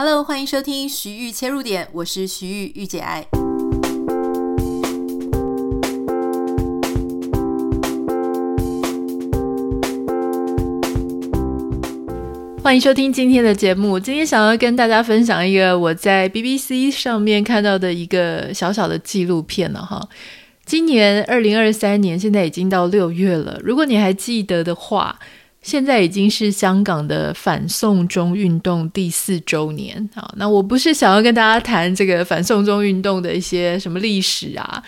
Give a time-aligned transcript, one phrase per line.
[0.00, 3.26] Hello，欢迎收听徐玉切入点，我是徐玉御姐爱。
[12.62, 13.98] 欢迎收听今天的节目。
[13.98, 20.08] 今天想要跟大家分享一个我在 BBC 上面看到的一个小小的纪录片了哈。
[20.64, 23.58] 今年二零二三年，现在已经到六月了。
[23.64, 25.18] 如果你还记得的话，
[25.68, 30.32] 现在已经是香港的反送中运动第四周年啊。
[30.36, 34.82] 那我不是想要跟大家谈这个反送中运动的一些什么历史啊，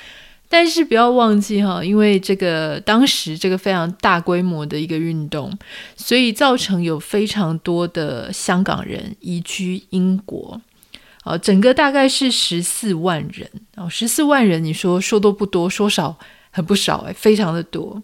[0.48, 5.52] 但是不要忘记哈，因为这个当时这个非常大规模的一个运动，
[5.94, 10.58] 所以造成有非常多的香港人移居英国。
[11.22, 16.16] 啊，整个大概是十四万人啊，十四万人，你说说多不多，说少
[16.50, 18.02] 很不少哎，非常的多。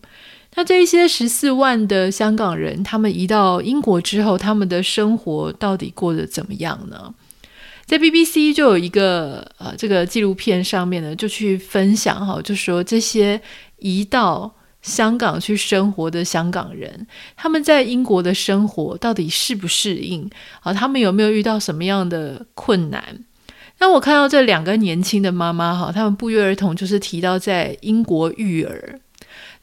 [0.56, 7.14] 那这一些十四万的香港人，他们移到英国之后，他们的生活到底过得怎么样呢？
[7.84, 13.40] 在 BBC 就有一个呃，这个纪录片上面呢，就去分享哈，就说这些
[13.78, 20.28] 移到香港去生活的香港人，他们在英国的生活到底适不适应
[20.62, 20.72] 啊？
[20.72, 23.24] 他们有没有遇到什么样的困难？
[23.78, 28.98] 那我看到这两个年轻的妈妈哈，他们不约而同就是提到在英国育儿。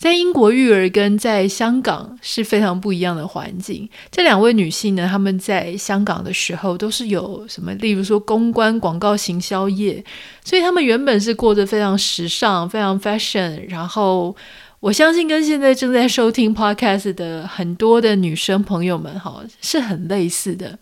[0.04, 3.90] 在英国育儿跟在香港是非常不一样的环境。
[4.12, 10.04] 这两位女性呢，她们在香港的时候都是有什么，例如说公关、广告、行销业，
[10.44, 13.64] 所以她们原本是过着非常时尚、非常 fashion。
[13.70, 14.36] 然后
[14.82, 20.78] 我相信跟现在正在收听 podcast 的很多的女生朋友们，哈，是很类似的。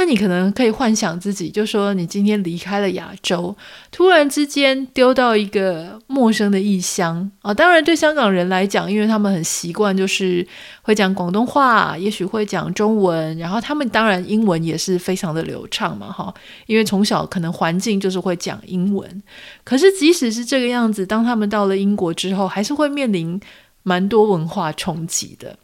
[0.00, 3.54] 那你可能可以幻想自己，就说你今天离开了亚洲，
[3.90, 7.52] 突然之间丢到一个陌生的异乡啊！
[7.52, 10.46] 当然，对香港人来讲，因为他们很习惯，就是
[10.82, 16.32] 会讲广东话，也许会讲中文，然后他们当然英文也是非常的流畅嘛，哈！
[16.66, 19.22] 因为从小可能环境就是会讲英文。
[19.64, 23.40] 可是即使是这个样子，当他们到了英国之后，还是会面临
[23.82, 25.58] 蛮多文化冲击的。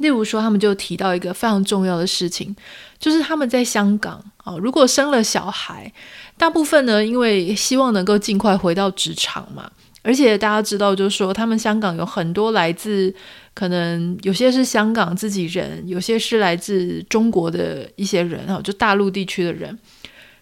[0.00, 2.56] 例如说，他们就提到一个非常重要的事情，
[2.98, 5.92] 就是他们在香港啊，如果生了小孩，
[6.38, 13.14] 大部分呢，因为希望能够尽快回到职场嘛，而且大家知道，就是说，他们香港有很多来自，
[13.52, 19.78] 可能有些是香港自己人，有些是来自中国的一些人啊，就大陆地区的人，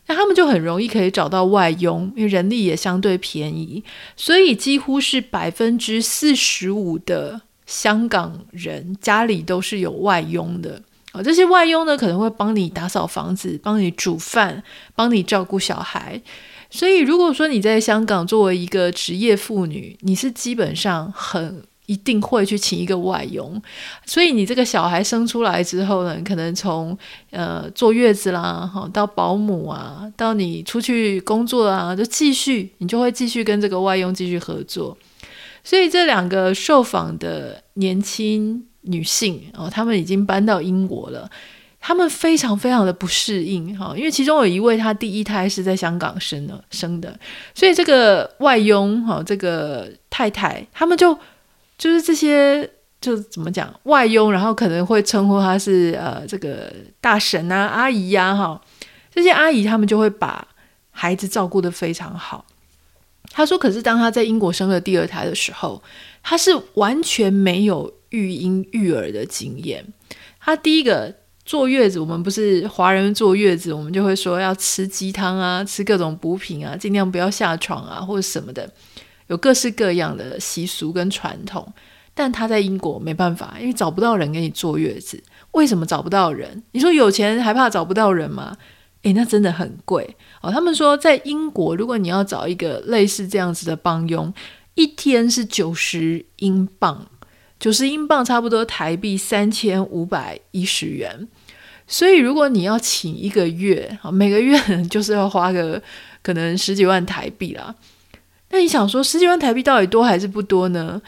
[0.07, 3.83] 那他们就很容易可以找到外佣，因为人力也相对便宜，
[4.17, 7.41] 所以几乎是百分之四十五的。
[7.69, 10.81] 香港人家里都是有外佣的
[11.13, 14.63] 啊，这些外佣呢，可能会帮你打扫房子，帮你煮饭，
[14.95, 16.21] 帮你照顾小孩。
[16.71, 23.61] 所以，如果说你在香港作为一个职业妇女，你是基本上很一定会去请一个外佣。
[24.05, 26.97] 所以，你这个小孩生出来之后呢，可能从
[27.31, 34.97] 呃坐月子啦，哈，到保姆啊，到你出去工作啊，就继续，你就会继续跟这个外佣继续合作。
[35.69, 41.31] 所以这两个受访的年轻女性哦，她们已经搬到英国了，
[41.79, 47.15] 她们非常非常的不适应哈，因为其中有一位她第一胎是在香港生的生的，
[47.55, 51.13] 所以这个外佣哈，这个太太，他们就
[51.77, 52.67] 就是这些
[52.99, 58.59] 就怎么讲外佣，然后可能会称呼她是呃这个大婶啊、阿姨呀哈，
[59.15, 60.49] 这些阿姨她们就会把
[60.93, 62.47] 孩子照顾的非常好。
[63.31, 65.81] 他说：“可是当他在英国生了第二胎的时候，
[66.23, 69.85] 他是完全没有育婴育儿的经验。
[70.41, 78.69] 他第一个坐月子，我们不是华人坐月子，我们就会说要吃鸡汤啊，吃各种补品啊，尽量不要下床啊，或者什么的，
[79.29, 81.73] 有各式各样的习俗跟传统。
[82.15, 85.23] 但他在英国没办法，因为找不到人给你坐月子。
[85.53, 86.65] 为什么找不到人？
[86.73, 88.57] 你说有钱还怕找不到人吗？”
[89.03, 90.51] 诶，那真的很贵哦。
[90.51, 94.33] 他们说，在英国，如果你要找一个类似这样子的帮佣，
[94.75, 97.07] 一天是九十英镑，
[97.61, 101.29] 九十英镑差不多台币三千五百一十元。
[101.87, 104.61] 所以，如果你要请一个月，每个月
[104.91, 105.81] 就是要花个
[106.23, 107.75] 可能十几万台币啦。
[108.51, 111.01] 那你想说，十几万台币到底多还是不多呢？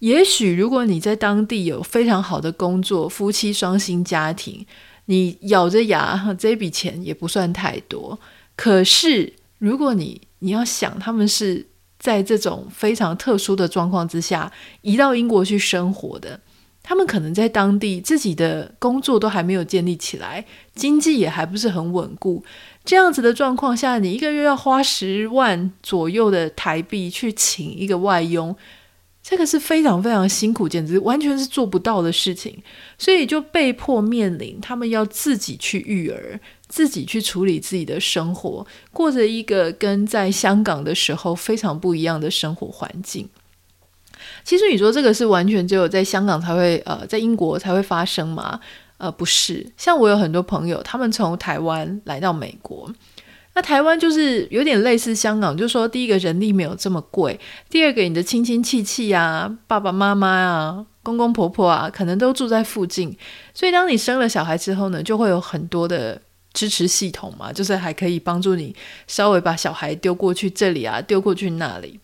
[0.00, 4.64] 也许，如果你在当地有非常好的工作，夫妻双薪家庭。
[5.10, 8.18] 你咬着牙，这笔钱也不算太多。
[8.54, 11.66] 可是，如果你你要想，他们是
[11.98, 14.52] 在这种非常特殊的状况之下
[14.82, 16.38] 移到英国去生活的，
[16.82, 20.44] 他们可能在当地自己的工作都还没有建立起来，
[20.74, 22.44] 经济也还不是很稳固。
[22.84, 28.54] 这样子的状况下，你一个月要花十万左右的台币去请一个外佣。
[29.22, 32.62] 这个是非常非常辛苦，简直完全是做不到的事情，
[32.96, 43.28] 所以就被迫面临他们要自己去育儿，自己去处理自己的生活，过着一个跟在香港的时候非常不一样的生活环境。
[44.44, 48.58] 其实你说这个是完全只有在香港才会，呃，在英国才会发生吗？
[48.96, 49.64] 呃，不是。
[49.76, 52.90] 像我有很多朋友，他们从台湾来到美国，
[53.58, 57.36] 那台湾就是有点类似香港，就是说第一个人力没有这么贵，
[57.68, 63.16] 第二个你的亲亲戚戚啊，爸爸妈妈啊，公公婆婆啊，可能都住在附近，
[63.52, 66.22] 所以当你生了小孩之后呢，就会有很多的
[66.52, 68.72] 支持系统嘛，就是还可以帮助你
[69.08, 71.98] 稍微把小孩丢过去这里啊，丢过去那里。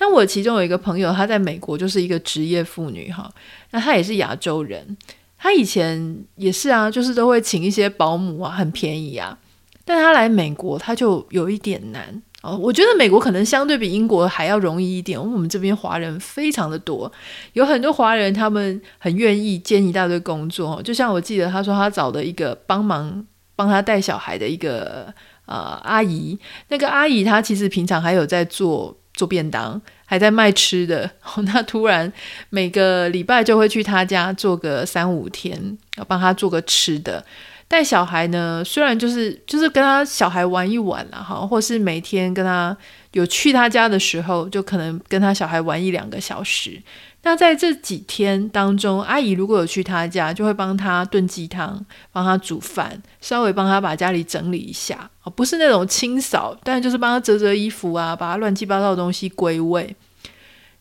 [0.00, 3.32] 那我其中有一个朋友，她在美国就是一个职业妇女哈，
[3.70, 4.96] 那她也是亚洲人，
[5.38, 9.38] 她以前也是啊，就是都会请一些保姆啊，很便宜啊。
[9.88, 12.54] 但他来美国，他就有一点难哦。
[12.58, 17.10] 我觉得美国可能相对比英国还要容易一点，我们这边华人非常的多，
[17.54, 20.82] 有很多华人他们很愿意兼一大堆工作。
[20.82, 23.26] 就像我记得他说他找的一个帮忙
[23.56, 25.12] 帮他带小孩的一个
[25.46, 26.38] 呃阿姨，
[26.68, 28.94] 那个阿姨她其实平常还有在做。
[29.14, 31.10] 做便当，还在卖吃的，
[31.42, 32.12] 那突然
[32.50, 37.24] 每个礼拜就会去他家做个三五天，要帮他做个吃的。
[37.68, 42.74] 带小孩呢，虽然就是就是跟他小孩玩一玩了哈，或是每天跟他
[43.12, 46.82] 有去他家的时候，就可能跟他小孩玩一两个小时。
[47.24, 59.94] 那在这几天当中，阿姨如果有去他家，就会帮他炖鸡汤，帮他煮饭，稍微帮他把家里整理一下啊，不是那种清扫，但就是帮他折折衣服啊，把他乱七八糟的东西归位。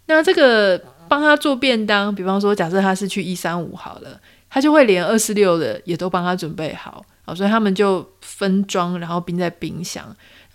[0.05, 4.17] 那这个帮他做便当，比方说，假设他是去一三五好了，
[4.57, 7.05] 他就会连二十六的也都帮他准备好，
[7.35, 10.03] 所以他们就分装，然后冰在冰箱。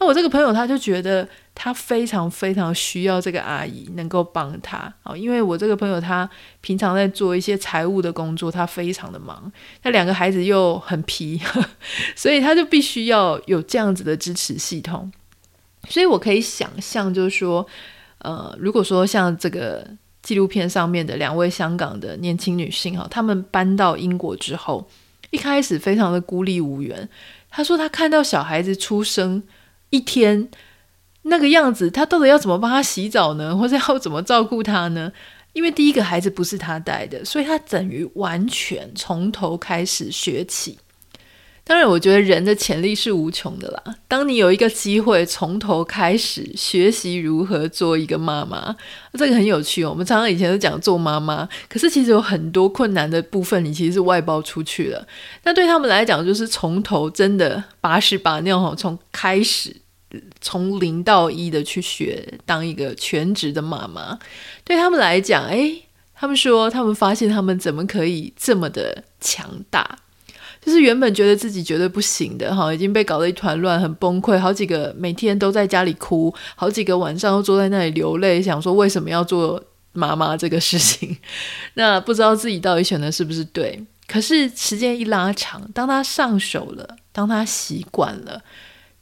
[0.00, 6.28] 那我这个朋友他就觉得他非常非常需要这个阿姨能够帮他啊，因为我这个朋友他
[6.60, 9.52] 平常在做一些财务的工作，他非常的忙，
[9.84, 11.40] 那两个孩子又很皮，
[12.16, 15.12] 所以他就必须要有这样子的支持系统。
[15.88, 17.64] 所以我可以想象，就是说，
[18.18, 19.86] 呃，如果说像这个
[20.22, 24.88] 纪录片上面的两位香港的年轻女性哈，她们搬到英国之后，
[25.30, 27.08] 一开始非常的孤立无援。
[27.50, 29.42] 她说她看到小孩子出生。
[29.94, 30.48] 一天
[31.24, 33.54] 那个样子，他到底要怎么帮他洗澡呢？
[33.54, 35.12] 或者要怎么照顾他呢？
[35.52, 40.78] 因为第一个孩子不是他带的，所以他等于完全从头开始学起。
[41.64, 43.94] 当然，我觉得人的潜力是无穷的啦。
[44.08, 48.74] 当你有一个机会从头开始学习如何做一个妈妈，
[49.12, 49.90] 这个很有趣哦。
[49.90, 55.06] 我们常常以前都讲做妈妈，可是其实有很多困难的部分，你其实是外包出去了。
[55.44, 59.76] 那对他们来讲，就是从头真的把屎把尿哈，从开始。
[60.42, 64.18] 从零到一的去学当一个全职的妈妈，
[64.62, 65.72] 对他们来讲，哎，
[66.14, 70.00] 他们说他们发现他们怎么可以这么的强大，
[70.64, 79.62] 就是原本觉得自己绝对不行的哈，已经被搞得一团乱，很崩溃，好几个每天都在家里哭，好几个晚上都坐在那里流泪，想说为什么要做
[79.92, 81.16] 妈妈这个事情，
[81.74, 83.84] 那不知道自己到底选的是不是对。
[84.06, 88.42] 可是时间一拉长，当他上手了，当他习惯了。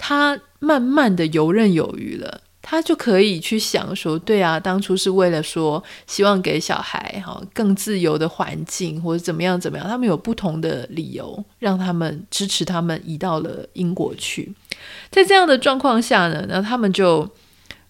[0.03, 2.41] 他慢慢的游刃有余了，
[2.71, 14.55] 他就可以去想说，对啊，当初是为了说希望给小孩哈更自由的环境，或者怎么样怎么样，他们有不同的理由让他们支持他们移到了英国去。
[15.11, 17.29] 在这样的状况下呢，那他们就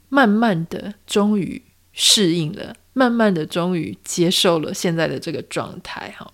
[0.08, 1.60] 慢慢的终于
[1.92, 6.26] 适应了，慢慢的终于接受了现在的这个状态哈。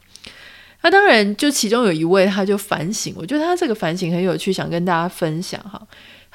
[0.83, 3.13] 那当然，就其中有一位，他就反省。
[3.17, 5.85] 我觉得他这个反省很有趣，想跟大家分享哈。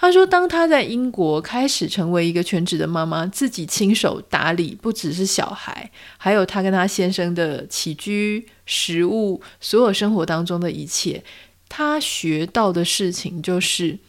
[0.01, 11.23] 他说，当他在英国开始成为一个全职的妈妈，自己亲手打理，不只是小孩，还有他跟他先生的起居、食物，所有生活当中的一切，
[11.69, 13.99] 他学到的事情就是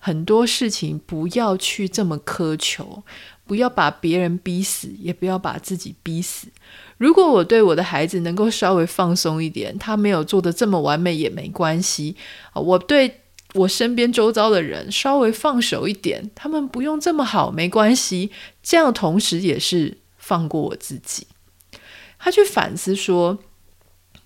[0.00, 3.04] 很多事情不要去这么苛求，
[3.46, 6.48] 不要把别人逼死，也不要把自己逼死。
[6.96, 12.16] 如果我对我的孩子能够稍微放松一点，他没有做得这么完美也没关系。
[12.54, 13.20] 我对
[13.54, 18.30] 我身边周遭的人稍微放手一点，他们不用这么好没关系。
[18.62, 21.26] 这样同时也是放过我自己。
[22.18, 23.38] 他去反思说，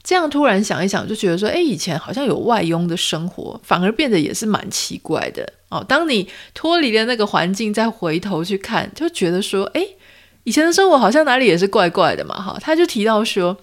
[0.03, 5.85] 这样突然想一想，就觉得说，诶，以前好像有外佣的生活，反而变得也是蛮奇怪的哦。
[5.87, 9.97] 当你脱离了那个环境，再回头去看，就觉得说，诶。
[10.45, 13.57] 以前的生活好像哪里也是怪怪的嘛，哈，他就提到说，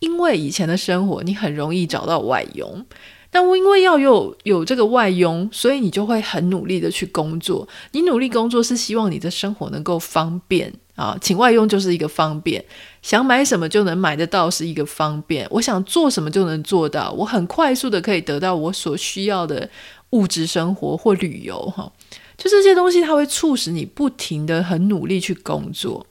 [0.00, 2.84] 因为以前的生活你很容易找到外佣，
[3.30, 7.66] 但我因为要有有这个外佣，所以你就会很努力的去工作。
[7.92, 12.64] 你努力工作是希望你的生活能够方便啊，请外佣就是一个方便，
[13.02, 15.46] 想买什么就能买得到是一个方便。
[15.50, 19.70] 我想做什么就能做到，我很快速的可以得到我所需要的
[20.10, 21.90] 物质生活或旅游哈。
[22.36, 26.04] 就这些东西，它会促使你不停的很努力去工作。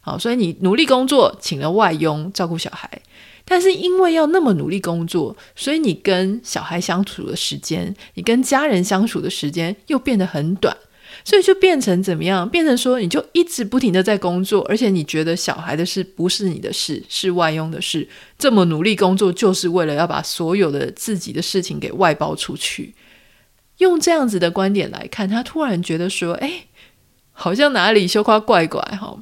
[0.00, 2.88] 好，所以你努力工作，请了外佣照顾小孩。
[3.44, 10.76] 但是因为要那么努力工作，所以你跟小孩相处的时间，你跟家人相处的时间又变得很短，
[11.24, 12.48] 所以就变成怎么样？
[12.48, 18.08] 变成说你就一直不停的在工作，而且你觉得小孩的事不是你的事，是外佣的事。
[18.38, 22.94] 这么努力工作，就是为了要把所有的自己的事情给外包出去。
[23.78, 26.66] 用这样子的观点来看，他突然觉得说：“哎，
[27.32, 29.18] 好像哪里羞夸怪怪哈。”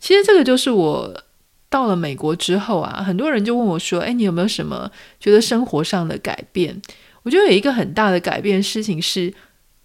[0.00, 1.22] 其实这个就是我。
[1.72, 6.78] 到了美国之后啊，很多人就问我说：“诶，你有没有什么觉得生活上的改变？”
[7.24, 9.32] 我觉得有一个很大的改变事情是，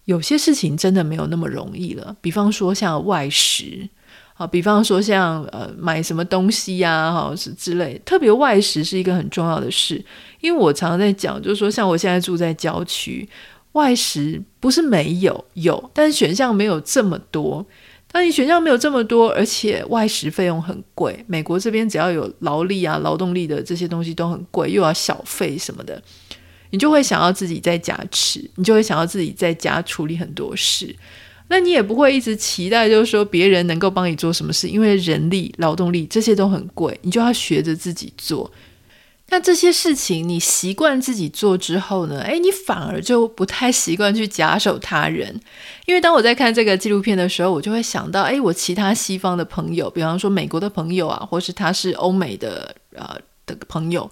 [0.04, 2.14] 有些事情真的没有那么容易了。
[2.20, 3.88] 比方说像外食
[4.34, 7.98] 啊，比方说像呃买什么东西呀，哈是之类。
[8.04, 10.04] 特别外食是一个很重要的事，
[10.42, 13.26] 因为我常常在讲，就是说像我现在住在郊区，
[13.72, 17.64] 外食不是没有，有，但是选项没有这么多。
[18.10, 26.02] 当你选项没有这么多，而且外食费用很贵，美国这边只要有劳力啊、劳动力的这些东西都很贵，又要小费什么的，
[26.70, 30.96] 你就会想要自己在家吃，你就会想要自己在家处理很多事。
[31.50, 38.50] 那你也不会一直期待，就是说别人能够帮你做什么事，因为人力、劳动力这些都很贵，你就要学着自己做。
[39.30, 42.22] 那这些事情你习惯自己做之后呢？
[42.22, 45.38] 诶，你反而就不太习惯去假手他人。
[45.84, 54.10] 因为当我在看这个纪录片的时候，我就会想到，诶，我其他西方的朋友，比方说美国的朋友啊，或是他是欧美的呃的朋友，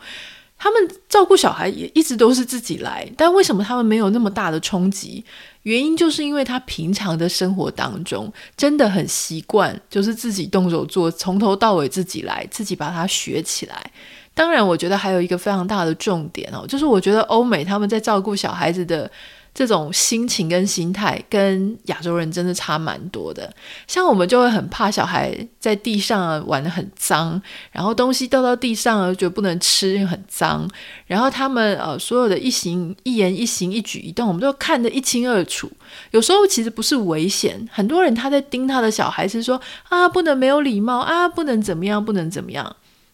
[0.58, 5.24] 他们照顾小孩也一直都是自己来，但为什么他们没有那么大的冲击？
[5.62, 13.90] 原因就是因为他平常的生活当中真的很习惯，就是自己动手做，从头到尾自己来，自己把它学起来。
[14.36, 19.10] 当然，我觉得还有一个非常大的重点哦，就是我觉得欧美他们在照顾小孩子的
[19.54, 23.50] 这种心情跟心态，跟亚洲人真的差蛮多的。
[23.86, 27.40] 像我们就会很怕小孩在地上玩得很脏，
[27.72, 30.70] 然后东西掉到地上觉得不能吃，很脏。
[31.06, 35.70] 然后他们呃所有的一行一言一行一举一动，我们都看得一清二楚。
[36.10, 42.64] 有时候其实不是危险，很多人他在盯他的小孩，是说啊不能没有礼貌啊，不能怎么样，不能怎么样。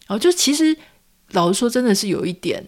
[0.05, 0.75] 然后就其实。
[1.33, 2.63] 老实说，真的是有一点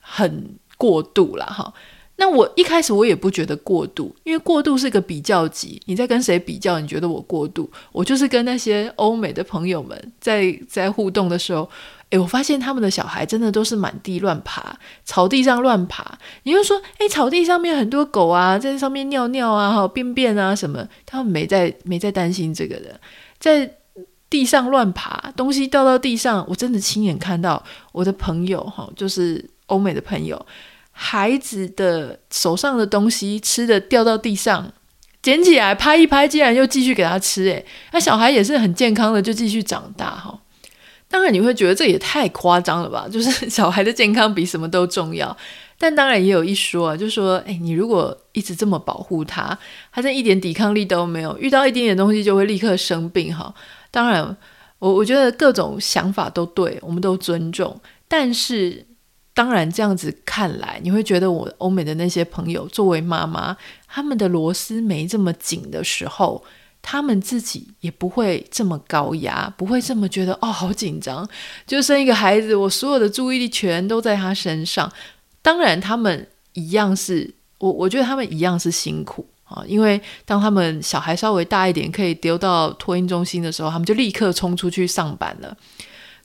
[0.00, 1.72] 很过度了哈。
[2.18, 5.80] 那我一开始我也不觉得过度，因为过度是个比较级。
[5.84, 6.80] 你在跟谁比较？
[6.80, 7.70] 你觉得我过度？
[7.92, 11.68] 我就是跟那些欧美的朋友们在在互动的时候，
[12.08, 16.18] 诶，我发现他们的小孩真的都是满地乱爬，草地上乱爬。
[16.44, 22.98] 你就说，诶，草地上面很多狗啊，在上面尿尿啊，哈，便便啊什么，他们没在没在担心这个的，
[23.38, 23.70] 在。
[24.28, 30.44] 地上乱爬，东西掉到地上，我真的亲眼看到我的朋友哈，就是欧美的朋友，
[30.90, 34.72] 孩子的手上的东西吃的掉到地上，
[35.22, 40.38] 捡起来拍一拍，竟然又继续给他吃，诶，那小孩也是很健康的，就继续长大哈。
[41.08, 43.06] 当然你会觉得这也太夸张了吧？
[43.08, 45.36] 就是小孩的健康比什么都重要。
[45.78, 49.56] 但当然也有一说啊，就说，诶，你如果一直这么保护他，
[49.92, 53.54] 他这一点抵抗力都没有，遇到一点点东西就会立刻生病哈。
[53.90, 54.36] 当然，
[54.78, 57.80] 我我觉得各种想法都对，我们都尊重。
[58.08, 58.86] 但是，
[59.34, 66.44] 当然这样子看来，你会觉得我欧美的那些朋友，作为妈妈，他们的螺丝没这么紧的时候，
[66.80, 71.28] 他们自己也不会这么高压，不会这么觉得哦，好紧张，
[71.66, 74.90] 就生一个孩子，我所有的注意力全都在他身上。
[75.42, 79.26] 当然，他们一样是我，我觉得他们一样是辛苦。
[79.48, 85.56] 啊，因为当他们小孩稍微大一点，可以丢到托婴中心的时候，他们就立刻冲出去上班了。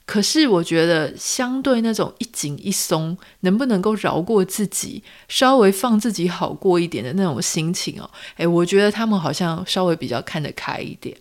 [0.07, 11.15] 可是我觉得，相对那种一紧一松，能不能够饶过自己，稍微放自己好过一点的那种心情哦，诶，我觉得他们好像稍微比较看得开一点。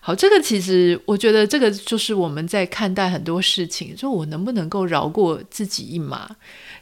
[0.00, 6.28] 好，这个其实我觉得这个就是我们在看待很多事情，说我能不能够饶过自己一马。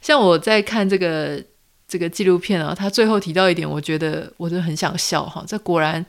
[0.01, 1.43] 像我在看这个。
[1.89, 5.43] 这个纪录片啊，他最后提到一点，我觉得我就很想笑哈。
[5.47, 6.05] 这果然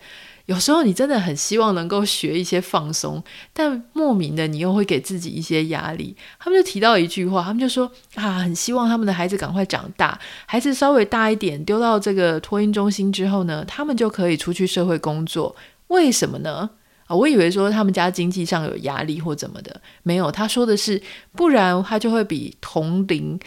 [0.45, 6.13] 有时候你真的很希望能够学一些放松，但莫名的你又会给自己一些压力。
[6.37, 15.55] 他们就提到一句话，他们就说啊，很希望他们的孩子赶快长大，孩子稍微大一点，丢到这个托婴中心之后呢，他们就可以出去社会工作。
[15.87, 16.69] 为什么呢？
[17.05, 20.29] 啊，我以为说他们家经济上有压力或怎么的，没有。
[20.29, 21.01] 他说的是，
[21.35, 23.39] 不然他就会比同龄。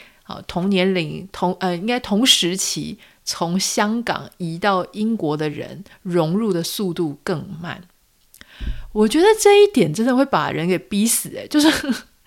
[0.47, 7.83] 同年龄同呃应该同时期从香港移到英国的人融入的速度更慢。
[8.93, 11.69] 我觉得这一点真的会把人给逼死诶，就是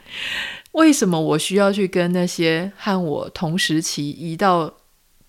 [0.74, 4.74] 为什么我需要去跟那些和我同时期移到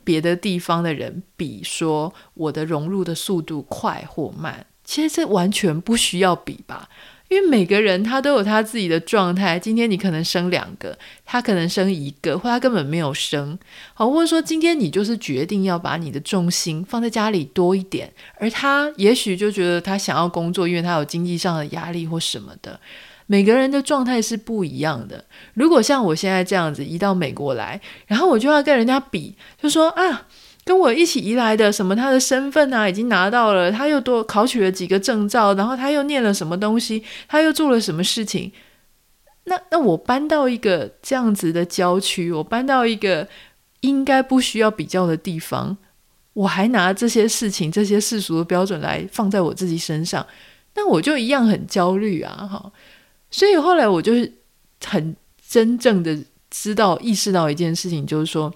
[0.02, 4.66] 别的地方的人比，说我的融入的速度快或慢？
[4.84, 6.88] 其实这完全不需要比吧。
[7.28, 13.58] 因为每个人他都有他自己的状态，今天你可能生两个，他可能生一个，或他根本没有生，
[13.94, 22.78] 好，或者说今天你就是决定要把你的重心放在家里多一点，而他也许就觉得他想要工作，因为他有经济上的压力或什么的。
[23.26, 25.24] 每个人的状态是不一样的。
[25.54, 30.26] 如果像我现在这样子移到美国来，然后我就要跟人家比，就说啊。
[30.66, 38.50] 跟我一起移来的什么，他的身份啊已经拿到了，他又多考取了几个证照，然后他又念了什么东西，他又做了什么事情。
[39.44, 43.28] 那那我搬到一个这样子的郊区，我搬到一个
[43.82, 45.76] 应该不需要比较的地方，
[46.32, 50.26] 我还拿这些事情、这些世俗的标准来放在我自己身上，
[50.74, 52.34] 那我就一样很焦虑啊！
[52.50, 52.72] 哈，
[53.30, 54.32] 所以后来我就是
[54.84, 55.14] 很
[55.48, 56.18] 真正的
[56.50, 58.52] 知道、意识到一件事情，就是说。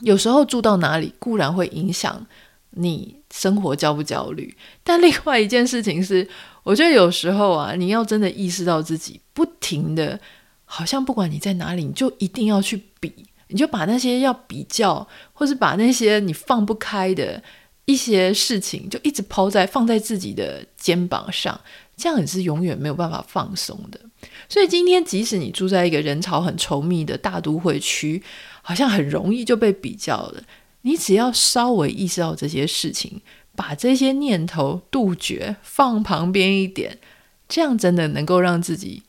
[0.00, 2.26] 有时候住到哪里固然会影响
[2.70, 6.28] 你生活焦不焦虑，但另外一件事情是，
[6.64, 10.18] 我觉得有时候啊，你要真的意识到自己不停的，
[10.64, 13.12] 好像不管你在哪里，你就一定要去比，
[13.48, 17.40] 你就把那些要比较，或是把那些你放不开的
[17.84, 21.60] 一些事情，就一直抛在放在自己的肩膀上，
[21.96, 24.00] 这样你是永远没有办法放松的。
[24.48, 28.22] 所以今天，即使你住在一个人潮很稠密的大都会区，
[28.66, 30.42] 好像很容易就被比较了。
[30.80, 33.20] 你只要稍微意识到这些事情，
[33.54, 36.98] 把这些念头杜绝，放旁边一点，
[37.46, 39.02] 这样真的能够让自己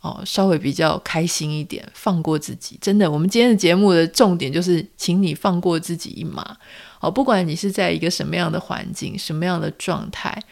[0.00, 2.78] 哦稍微比较开心一点，放过自己。
[2.80, 6.56] 真的，我们今天的节目的重点就是，请你放过自己一马。
[7.00, 10.42] 哦，不管你是在一个什么样的环境、什么样的状态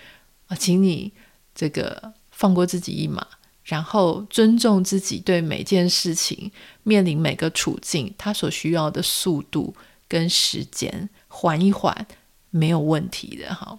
[0.48, 1.12] 啊，请你
[1.54, 3.26] 这个放过自己一马。
[3.64, 6.50] 然后尊重自己对每件事情
[6.82, 9.74] 面临每个处境，他所需要的速度
[10.08, 12.06] 跟时间，缓一缓
[12.50, 13.78] 没有问题的哈。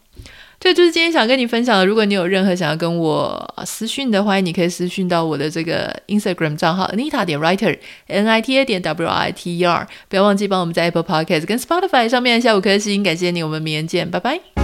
[0.59, 1.83] 这就是今天想跟你分享的。
[1.83, 9.87] 如果你有任何想要跟我私讯的，欢迎你可以私讯到我的这个 Instagram 账号 Anita 点 Writer N I T A 点 W I T E R。
[10.07, 13.41] 不要忘记帮我们在 Apple Podcast 跟 Spotify 上面下五颗星，感谢你。
[13.41, 14.60] 我们明天见，拜拜。